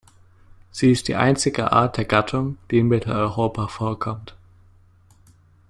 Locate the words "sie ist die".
0.71-1.15